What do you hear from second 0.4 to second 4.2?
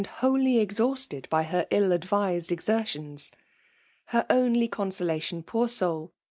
exhausted by her ill advised exer tions I